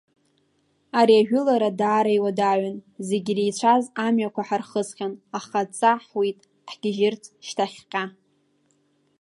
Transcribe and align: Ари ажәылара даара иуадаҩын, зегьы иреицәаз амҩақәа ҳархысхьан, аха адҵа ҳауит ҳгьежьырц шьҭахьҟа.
Ари 0.99 1.15
ажәылара 1.21 1.69
даара 1.79 2.11
иуадаҩын, 2.17 2.77
зегьы 3.07 3.31
иреицәаз 3.33 3.83
амҩақәа 4.05 4.47
ҳархысхьан, 4.47 5.13
аха 5.37 5.57
адҵа 5.63 5.91
ҳауит 6.03 6.39
ҳгьежьырц 6.71 7.23
шьҭахьҟа. 7.45 8.03